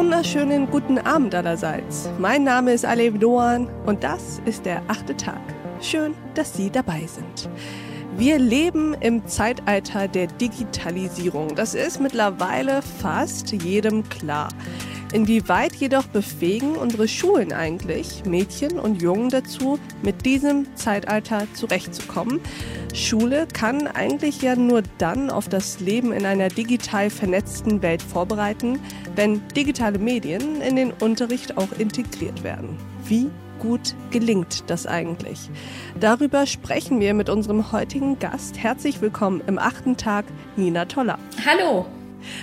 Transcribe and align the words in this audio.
wunderschönen 0.00 0.70
guten 0.70 0.96
Abend 0.96 1.34
allerseits. 1.34 2.08
Mein 2.18 2.42
Name 2.42 2.72
ist 2.72 2.86
Alev 2.86 3.18
Doan 3.18 3.68
und 3.84 4.02
das 4.02 4.40
ist 4.46 4.64
der 4.64 4.80
achte 4.88 5.14
Tag. 5.14 5.42
Schön, 5.82 6.14
dass 6.32 6.54
Sie 6.54 6.70
dabei 6.70 7.06
sind. 7.06 7.50
Wir 8.16 8.38
leben 8.38 8.94
im 8.94 9.26
Zeitalter 9.26 10.08
der 10.08 10.28
Digitalisierung. 10.28 11.54
Das 11.54 11.74
ist 11.74 12.00
mittlerweile 12.00 12.80
fast 12.80 13.52
jedem 13.52 14.08
klar. 14.08 14.48
Inwieweit 15.12 15.74
jedoch 15.74 16.06
befähigen 16.06 16.76
unsere 16.76 17.06
Schulen 17.06 17.52
eigentlich 17.52 18.24
Mädchen 18.24 18.78
und 18.78 19.02
Jungen 19.02 19.28
dazu, 19.28 19.78
mit 20.02 20.24
diesem 20.24 20.74
Zeitalter 20.76 21.46
zurechtzukommen? 21.52 22.40
Schule 22.94 23.46
kann 23.52 23.86
eigentlich 23.86 24.40
ja 24.40 24.56
nur 24.56 24.82
dann 24.98 25.30
auf 25.30 25.48
das 25.48 25.80
Leben 25.80 26.12
in 26.12 26.26
einer 26.26 26.48
digital 26.48 27.10
vernetzten 27.10 27.82
Welt 27.82 28.02
vorbereiten, 28.02 28.78
wenn 29.20 29.46
digitale 29.48 29.98
Medien 29.98 30.62
in 30.62 30.76
den 30.76 30.92
Unterricht 30.92 31.58
auch 31.58 31.72
integriert 31.78 32.42
werden. 32.42 32.78
Wie 33.04 33.28
gut 33.58 33.94
gelingt 34.10 34.70
das 34.70 34.86
eigentlich? 34.86 35.50
Darüber 36.00 36.46
sprechen 36.46 37.00
wir 37.00 37.12
mit 37.12 37.28
unserem 37.28 37.70
heutigen 37.70 38.18
Gast. 38.18 38.56
Herzlich 38.56 39.02
willkommen 39.02 39.42
im 39.46 39.58
achten 39.58 39.98
Tag, 39.98 40.24
Nina 40.56 40.86
Toller. 40.86 41.18
Hallo. 41.44 41.84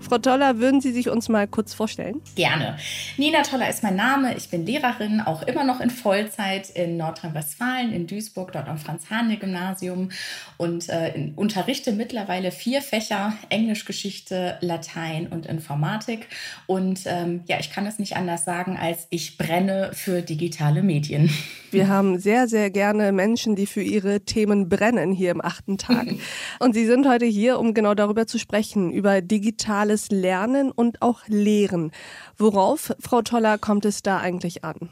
Frau 0.00 0.18
Toller, 0.18 0.58
würden 0.58 0.80
Sie 0.80 0.92
sich 0.92 1.08
uns 1.08 1.28
mal 1.28 1.46
kurz 1.46 1.74
vorstellen? 1.74 2.20
Gerne. 2.34 2.76
Nina 3.16 3.42
Toller 3.42 3.68
ist 3.68 3.82
mein 3.82 3.96
Name. 3.96 4.36
Ich 4.36 4.50
bin 4.50 4.66
Lehrerin, 4.66 5.20
auch 5.20 5.42
immer 5.42 5.64
noch 5.64 5.80
in 5.80 5.90
Vollzeit 5.90 6.70
in 6.70 6.96
Nordrhein-Westfalen, 6.96 7.92
in 7.92 8.06
Duisburg, 8.06 8.52
dort 8.52 8.68
am 8.68 8.78
Franz-Hahne-Gymnasium 8.78 10.10
und 10.56 10.88
äh, 10.88 11.32
unterrichte 11.36 11.92
mittlerweile 11.92 12.50
vier 12.50 12.82
Fächer: 12.82 13.32
Englisch, 13.48 13.84
Geschichte, 13.84 14.58
Latein 14.60 15.26
und 15.28 15.46
Informatik. 15.46 16.28
Und 16.66 17.00
ähm, 17.06 17.42
ja, 17.46 17.58
ich 17.60 17.70
kann 17.70 17.86
es 17.86 17.98
nicht 17.98 18.16
anders 18.16 18.44
sagen, 18.44 18.78
als 18.80 19.06
ich 19.10 19.38
brenne 19.38 19.90
für 19.92 20.22
digitale 20.22 20.82
Medien. 20.82 21.30
Wir 21.70 21.86
haben 21.86 22.18
sehr, 22.18 22.48
sehr 22.48 22.68
gerne 22.70 23.12
Menschen, 23.12 23.54
die 23.54 23.66
für 23.66 23.82
ihre 23.82 24.22
Themen 24.22 24.68
brennen 24.68 25.12
hier 25.12 25.30
im 25.30 25.40
achten 25.40 25.78
Tag. 25.78 26.08
Und 26.58 26.74
Sie 26.74 26.84
sind 26.84 27.06
heute 27.08 27.26
hier, 27.26 27.60
um 27.60 27.74
genau 27.74 27.94
darüber 27.94 28.26
zu 28.26 28.38
sprechen, 28.38 28.90
über 28.90 29.20
digitales 29.60 30.10
Lernen 30.10 30.70
und 30.70 31.02
auch 31.02 31.20
Lehren. 31.26 31.92
Worauf, 32.38 32.94
Frau 32.98 33.20
Toller, 33.20 33.58
kommt 33.58 33.84
es 33.84 34.02
da 34.02 34.18
eigentlich 34.18 34.64
an? 34.64 34.88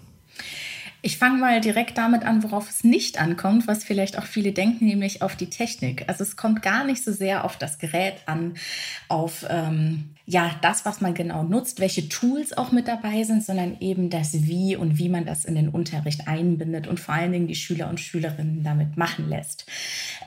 Ich 1.00 1.16
fange 1.16 1.38
mal 1.38 1.60
direkt 1.60 1.96
damit 1.96 2.24
an, 2.24 2.42
worauf 2.42 2.68
es 2.68 2.82
nicht 2.82 3.20
ankommt, 3.20 3.68
was 3.68 3.84
vielleicht 3.84 4.18
auch 4.18 4.24
viele 4.24 4.52
denken, 4.52 4.86
nämlich 4.86 5.22
auf 5.22 5.36
die 5.36 5.48
Technik. 5.48 6.04
Also 6.08 6.24
es 6.24 6.36
kommt 6.36 6.60
gar 6.60 6.84
nicht 6.84 7.04
so 7.04 7.12
sehr 7.12 7.44
auf 7.44 7.56
das 7.56 7.78
Gerät 7.78 8.16
an, 8.26 8.54
auf 9.08 9.46
ähm, 9.48 10.10
ja 10.28 10.50
das, 10.60 10.84
was 10.84 11.00
man 11.00 11.14
genau 11.14 11.42
nutzt, 11.42 11.80
welche 11.80 12.08
Tools 12.08 12.56
auch 12.56 12.70
mit 12.70 12.86
dabei 12.86 13.22
sind, 13.22 13.42
sondern 13.42 13.78
eben 13.80 14.10
das 14.10 14.42
Wie 14.42 14.76
und 14.76 14.98
wie 14.98 15.08
man 15.08 15.24
das 15.24 15.46
in 15.46 15.54
den 15.54 15.70
Unterricht 15.70 16.28
einbindet 16.28 16.86
und 16.86 17.00
vor 17.00 17.14
allen 17.14 17.32
Dingen 17.32 17.46
die 17.46 17.54
Schüler 17.54 17.88
und 17.88 17.98
Schülerinnen 17.98 18.62
damit 18.62 18.98
machen 18.98 19.28
lässt. 19.30 19.64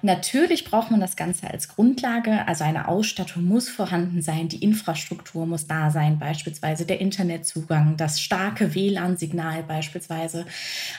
Natürlich 0.02 0.64
braucht 0.64 0.90
man 0.90 1.00
das 1.00 1.16
Ganze 1.16 1.52
als 1.52 1.68
Grundlage, 1.68 2.48
also 2.48 2.64
eine 2.64 2.88
Ausstattung 2.88 3.46
muss 3.46 3.70
vorhanden 3.70 4.24
sein, 4.24 4.48
die 4.48 4.64
Infrastruktur 4.64 5.46
muss 5.46 5.68
da 5.68 5.92
sein, 5.92 6.18
beispielsweise 6.18 6.86
der 6.88 7.00
Internetzugang, 7.00 7.96
das 7.96 8.20
starke 8.20 8.74
WLAN-Signal 8.74 9.64
beispielsweise. 9.64 10.48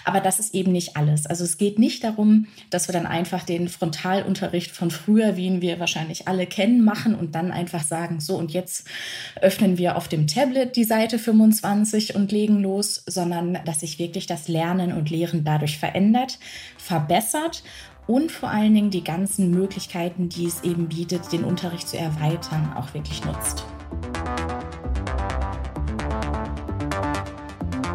Aber 0.04 0.20
das 0.20 0.40
ist 0.40 0.54
eben 0.54 0.72
nicht 0.72 0.96
alles. 0.96 1.26
Also 1.26 1.44
es 1.44 1.58
geht 1.58 1.78
nicht 1.78 2.04
darum, 2.04 2.46
dass 2.70 2.88
wir 2.88 2.92
dann 2.92 3.06
einfach 3.06 3.44
den 3.44 3.68
Frontalunterricht 3.68 4.70
von 4.70 4.90
früher, 4.90 5.36
wie 5.36 5.46
ihn 5.46 5.62
wir 5.62 5.80
wahrscheinlich 5.80 6.28
alle 6.28 6.46
kennen, 6.46 6.84
machen 6.84 7.14
und 7.14 7.34
dann 7.34 7.52
einfach 7.52 7.82
sagen, 7.82 8.20
so 8.20 8.36
und 8.36 8.52
jetzt 8.52 8.86
öffnen 9.40 9.78
wir 9.78 9.96
auf 9.96 10.08
dem 10.08 10.26
Tablet 10.26 10.76
die 10.76 10.84
Seite 10.84 11.18
25 11.18 12.14
und 12.14 12.32
legen 12.32 12.60
los, 12.60 13.02
sondern 13.06 13.58
dass 13.64 13.80
sich 13.80 13.98
wirklich 13.98 14.26
das 14.26 14.48
Lernen 14.48 14.92
und 14.92 15.10
Lehren 15.10 15.44
dadurch 15.44 15.78
verändert, 15.78 16.38
verbessert 16.78 17.62
und 18.06 18.32
vor 18.32 18.50
allen 18.50 18.74
Dingen 18.74 18.90
die 18.90 19.04
ganzen 19.04 19.50
Möglichkeiten, 19.50 20.28
die 20.28 20.46
es 20.46 20.64
eben 20.64 20.88
bietet, 20.88 21.32
den 21.32 21.44
Unterricht 21.44 21.88
zu 21.88 21.96
erweitern, 21.96 22.72
auch 22.76 22.94
wirklich 22.94 23.24
nutzt. 23.24 23.64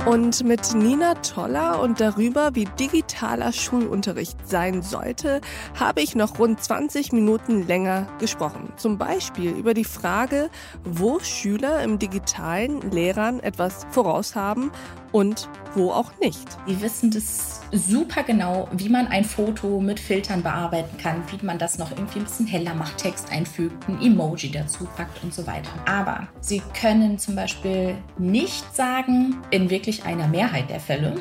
Und 0.07 0.45
mit 0.45 0.73
Nina 0.73 1.15
Toller 1.15 1.81
und 1.81 1.99
darüber, 1.99 2.55
wie 2.55 2.63
digitaler 2.79 3.51
Schulunterricht 3.51 4.37
sein 4.47 4.81
sollte, 4.81 5.41
habe 5.77 5.99
ich 5.99 6.15
noch 6.15 6.39
rund 6.39 6.63
20 6.63 7.11
Minuten 7.11 7.67
länger 7.67 8.07
gesprochen. 8.17 8.71
Zum 8.77 8.97
Beispiel 8.97 9.51
über 9.51 9.73
die 9.73 9.83
Frage, 9.83 10.49
wo 10.85 11.19
Schüler 11.19 11.83
im 11.83 11.99
digitalen 11.99 12.79
Lehrern 12.89 13.41
etwas 13.41 13.85
voraus 13.91 14.33
haben 14.33 14.71
und 15.11 15.47
wo 15.75 15.91
auch 15.91 16.11
nicht. 16.19 16.47
Die 16.67 16.81
wissen 16.81 17.11
das 17.11 17.61
super 17.71 18.23
genau, 18.23 18.67
wie 18.71 18.89
man 18.89 19.07
ein 19.07 19.23
Foto 19.23 19.79
mit 19.79 19.99
Filtern 19.99 20.41
bearbeiten 20.41 20.97
kann, 20.97 21.23
wie 21.31 21.45
man 21.45 21.59
das 21.59 21.77
noch 21.77 21.91
irgendwie 21.91 22.19
ein 22.19 22.25
bisschen 22.25 22.47
heller 22.47 22.73
macht, 22.73 22.97
Text 22.97 23.31
einfügt, 23.31 23.87
ein 23.87 24.01
Emoji 24.01 24.51
dazu 24.51 24.87
packt 24.95 25.23
und 25.23 25.33
so 25.33 25.45
weiter. 25.45 25.69
Aber 25.85 26.27
sie 26.41 26.61
können 26.79 27.19
zum 27.19 27.35
Beispiel 27.35 27.95
nicht 28.17 28.75
sagen, 28.75 29.37
in 29.51 29.69
wirklich 29.69 30.05
einer 30.05 30.27
Mehrheit 30.27 30.69
der 30.69 30.79
Fälle, 30.79 31.15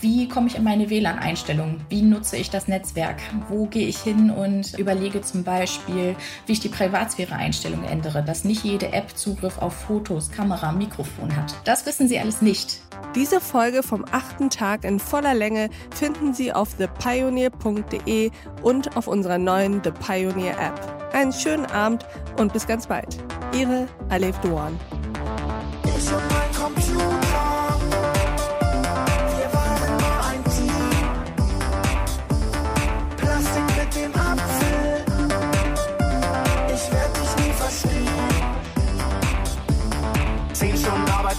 wie 0.00 0.28
komme 0.28 0.46
ich 0.46 0.56
in 0.56 0.64
meine 0.64 0.90
WLAN-Einstellungen, 0.90 1.80
wie 1.88 2.02
nutze 2.02 2.36
ich 2.36 2.50
das 2.50 2.68
Netzwerk, 2.68 3.20
wo 3.48 3.66
gehe 3.66 3.86
ich 3.86 3.98
hin 3.98 4.30
und 4.30 4.78
überlege 4.78 5.22
zum 5.22 5.42
Beispiel, 5.42 6.14
wie 6.46 6.52
ich 6.52 6.60
die 6.60 6.68
Privatsphäre-Einstellung 6.68 7.84
ändere, 7.84 8.22
dass 8.22 8.44
nicht 8.44 8.64
jede 8.64 8.92
App 8.92 9.16
Zugriff 9.16 9.58
auf 9.58 9.74
Fotos, 9.74 10.30
Kamera, 10.30 10.72
Mikrofon 10.72 11.34
hat. 11.34 11.54
Das 11.64 11.86
wissen 11.86 12.08
sie 12.08 12.18
alles 12.18 12.42
nicht. 12.42 12.82
Diese 13.14 13.40
Folge 13.40 13.82
vom 13.82 14.04
achten 14.12 14.50
Tag 14.50 14.84
in 14.84 15.00
voller 15.00 15.34
Länge 15.34 15.70
finden 15.94 16.34
Sie 16.34 16.52
auf 16.52 16.74
thepioneer.de 16.74 18.30
und 18.62 18.96
auf 18.96 19.08
unserer 19.08 19.38
neuen 19.38 19.80
The 19.82 19.90
Pioneer 19.90 20.58
App. 20.58 21.12
Einen 21.12 21.32
schönen 21.32 21.66
Abend 21.66 22.06
und 22.38 22.52
bis 22.52 22.66
ganz 22.66 22.86
bald. 22.86 23.18
Ihre 23.52 23.88
Alef 24.10 24.38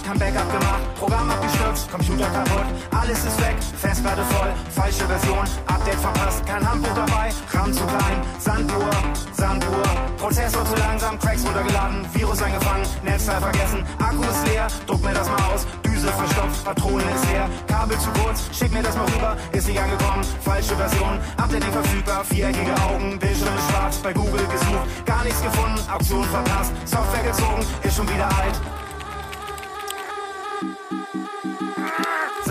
Doan. 0.02 0.10
kein 0.10 0.18
Backup 0.18 0.50
gemacht, 0.52 0.94
Programm 0.98 1.30
abgestürzt, 1.30 1.90
Computer 1.90 2.26
kaputt, 2.26 2.66
alles 2.98 3.24
ist 3.24 3.40
weg, 3.40 3.56
Festplatte 3.76 4.22
voll, 4.24 4.52
falsche 4.70 5.06
Version, 5.06 5.44
Update 5.66 6.00
verpasst, 6.00 6.46
kein 6.46 6.68
Handbuch 6.68 6.94
dabei, 6.94 7.30
RAM 7.52 7.72
zu 7.72 7.84
klein, 7.84 8.22
Sanduhr, 8.38 8.90
Sanduhr, 9.32 9.82
Prozessor 10.18 10.64
zu 10.64 10.76
langsam, 10.76 11.18
Cracks 11.18 11.44
runtergeladen, 11.44 12.06
Virus 12.12 12.42
eingefangen, 12.42 12.86
Netzteil 13.02 13.40
vergessen, 13.40 13.84
Akku 13.98 14.22
ist 14.22 14.46
leer, 14.48 14.66
druck 14.86 15.02
mir 15.02 15.14
das 15.14 15.28
mal 15.28 15.42
aus, 15.52 15.66
Düse 15.84 16.08
verstopft, 16.08 16.64
Patronen 16.64 17.08
ist 17.14 17.30
leer, 17.30 17.48
Kabel 17.68 17.98
zu 17.98 18.10
kurz, 18.22 18.42
schick 18.52 18.72
mir 18.72 18.82
das 18.82 18.96
mal 18.96 19.06
rüber, 19.06 19.36
ist 19.52 19.68
nicht 19.68 19.80
angekommen, 19.80 20.24
falsche 20.42 20.76
Version, 20.76 21.18
Update 21.36 21.64
nicht 21.64 21.72
verfügbar, 21.72 22.24
viereckige 22.24 22.74
Augen, 22.82 23.18
Bildschirm 23.18 23.58
schwarz, 23.70 23.98
bei 23.98 24.12
Google 24.12 24.46
gesucht, 24.46 25.06
gar 25.06 25.24
nichts 25.24 25.42
gefunden, 25.42 25.80
Auktion 25.90 26.24
verpasst, 26.24 26.72
Software 26.84 27.24
gezogen, 27.24 27.64
ist 27.82 27.96
schon 27.96 28.08
wieder 28.08 28.26
alt, 28.26 28.60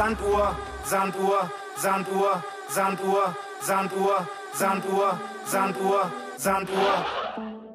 Sanduhr, 0.09 0.55
Sanduhr, 0.85 1.51
Sanduhr, 1.77 2.43
Sanduhr, 2.67 3.35
Sanduhr, 3.61 4.27
Sanduhr, 4.55 5.19
Sanduhr, 5.45 6.11
Sanduhr. 6.35 7.05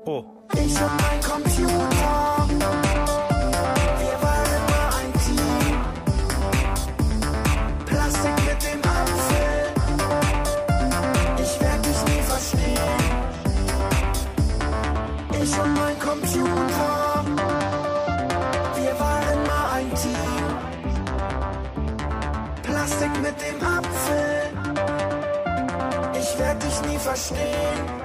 Oh. 0.04 0.24
Ich 0.56 0.80
hab 0.80 0.90
mein 1.00 1.20
Computer. 1.20 3.13
Mit 23.24 23.40
dem 23.40 23.66
Apfel. 23.66 24.52
Ich 26.20 26.38
werd 26.38 26.62
dich 26.62 26.78
nie 26.90 26.98
verstehen. 26.98 28.04